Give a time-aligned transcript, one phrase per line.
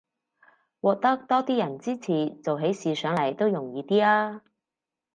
[0.79, 4.41] 獲得多啲人支持，做起事上來都容易啲吖